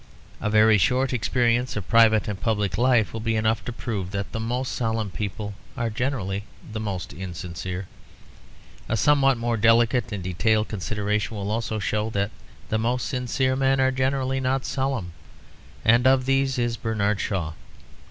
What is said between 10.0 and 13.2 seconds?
and detailed consideration will show also that the most